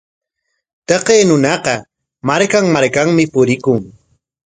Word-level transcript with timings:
Taqay 0.87 1.21
runaqa 1.29 1.73
markan 2.27 2.65
markanmi 2.75 3.23
purikun. 3.33 3.81